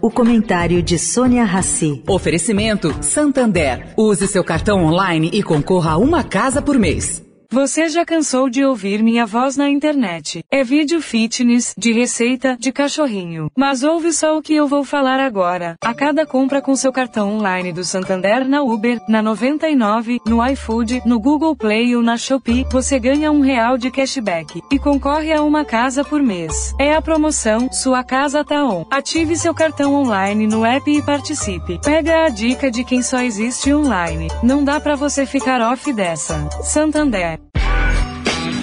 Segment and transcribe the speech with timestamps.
[0.00, 2.02] O comentário de Sônia Rassi.
[2.08, 3.94] Oferecimento Santander.
[3.96, 7.22] Use seu cartão online e concorra a uma casa por mês.
[7.52, 10.42] Você já cansou de ouvir minha voz na internet?
[10.50, 13.50] É vídeo fitness, de receita, de cachorrinho.
[13.54, 15.76] Mas ouve só o que eu vou falar agora.
[15.84, 21.02] A cada compra com seu cartão online do Santander na Uber, na 99, no iFood,
[21.04, 25.42] no Google Play ou na Shopee, você ganha um real de cashback e concorre a
[25.42, 26.74] uma casa por mês.
[26.80, 28.86] É a promoção Sua Casa Tá On.
[28.90, 31.78] Ative seu cartão online no app e participe.
[31.84, 34.28] Pega a dica de quem só existe online.
[34.42, 36.48] Não dá para você ficar off dessa.
[36.62, 37.41] Santander.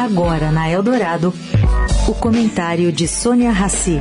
[0.00, 1.30] Agora na Eldorado,
[2.08, 4.00] o comentário de Sônia Rassi.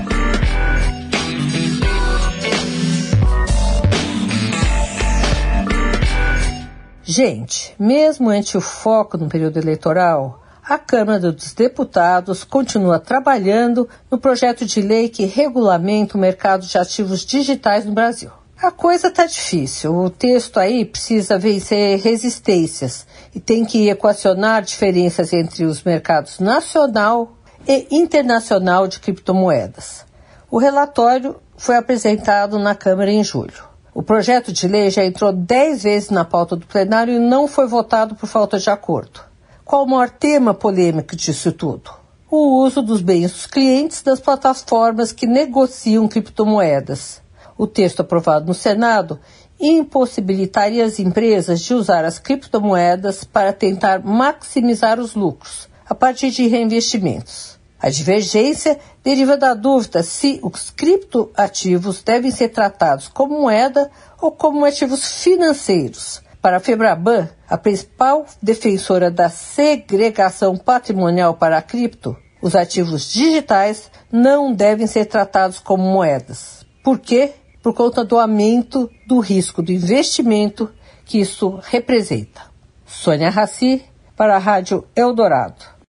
[7.03, 14.17] Gente, mesmo ante o foco no período eleitoral, a Câmara dos Deputados continua trabalhando no
[14.17, 18.31] projeto de lei que regulamenta o mercado de ativos digitais no Brasil.
[18.61, 19.95] A coisa está difícil.
[19.95, 27.37] O texto aí precisa vencer resistências e tem que equacionar diferenças entre os mercados nacional
[27.65, 30.05] e internacional de criptomoedas.
[30.51, 33.63] O relatório foi apresentado na Câmara em julho.
[33.93, 37.65] O projeto de lei já entrou dez vezes na pauta do plenário e não foi
[37.65, 39.21] votado por falta de acordo.
[39.63, 41.91] Qual o maior tema polêmico disso tudo?
[42.29, 47.21] O uso dos bens dos clientes das plataformas que negociam criptomoedas.
[47.59, 49.19] O texto aprovado no Senado
[49.59, 56.47] impossibilitaria as empresas de usar as criptomoedas para tentar maximizar os lucros a partir de
[56.47, 57.59] reinvestimentos.
[57.77, 64.63] A divergência deriva da dúvida se os criptoativos devem ser tratados como moeda ou como
[64.63, 66.21] ativos financeiros.
[66.41, 73.91] Para a Febraban, a principal defensora da segregação patrimonial para a cripto, os ativos digitais
[74.09, 76.65] não devem ser tratados como moedas.
[76.81, 77.33] Por quê?
[77.61, 80.69] Por conta do aumento do risco do investimento
[81.05, 82.43] que isso representa.
[82.85, 83.83] Sônia Raci,
[84.15, 85.78] para a Rádio Eldorado.